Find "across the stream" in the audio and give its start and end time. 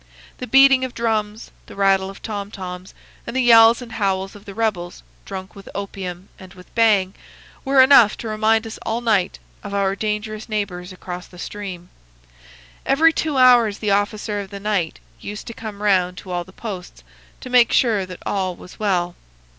10.91-11.91